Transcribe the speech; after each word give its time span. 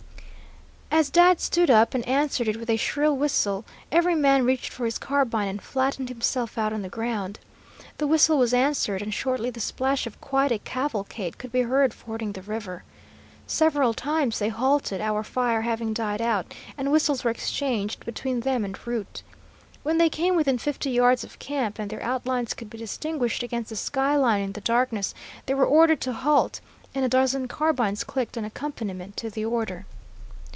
As 0.93 1.09
Dad 1.09 1.39
stood 1.39 1.69
up 1.71 1.93
and 1.95 2.05
answered 2.07 2.49
it 2.49 2.57
with 2.57 2.69
a 2.69 2.75
shrill 2.75 3.15
whistle, 3.15 3.63
every 3.93 4.13
man 4.13 4.43
reached 4.45 4.71
for 4.73 4.83
his 4.83 4.97
carbine 4.97 5.47
and 5.47 5.59
flattened 5.61 6.09
himself 6.09 6.57
out 6.57 6.73
on 6.73 6.81
the 6.81 6.89
ground. 6.89 7.39
The 7.97 8.05
whistle 8.05 8.37
was 8.37 8.53
answered, 8.53 9.01
and 9.01 9.11
shortly 9.13 9.49
the 9.49 9.61
splash 9.61 10.05
of 10.05 10.19
quite 10.21 10.51
a 10.51 10.59
cavalcade 10.59 11.37
could 11.37 11.51
be 11.51 11.61
heard 11.61 11.93
fording 11.93 12.33
the 12.33 12.41
river. 12.41 12.83
Several 13.47 13.93
times 13.95 14.37
they 14.37 14.49
halted, 14.49 14.99
our 14.99 15.23
fire 15.23 15.61
having 15.61 15.93
died 15.93 16.21
out, 16.21 16.53
and 16.77 16.91
whistles 16.91 17.23
were 17.23 17.31
exchanged 17.31 18.05
between 18.05 18.41
them 18.41 18.65
and 18.65 18.77
Root. 18.85 19.23
When 19.83 19.97
they 19.97 20.09
came 20.09 20.35
within 20.35 20.57
fifty 20.57 20.91
yards 20.91 21.23
of 21.23 21.39
camp 21.39 21.79
and 21.79 21.89
their 21.89 22.03
outlines 22.03 22.53
could 22.53 22.69
be 22.69 22.77
distinguished 22.77 23.43
against 23.43 23.69
the 23.69 23.77
sky 23.77 24.17
line 24.17 24.43
in 24.43 24.51
the 24.51 24.61
darkness, 24.61 25.15
they 25.45 25.53
were 25.53 25.65
ordered 25.65 26.01
to 26.01 26.13
halt, 26.13 26.59
and 26.93 27.05
a 27.05 27.09
dozen 27.09 27.47
carbines 27.47 28.03
clicked 28.03 28.35
an 28.35 28.43
accompaniment 28.45 29.15
to 29.17 29.29
the 29.31 29.45
order. 29.45 29.85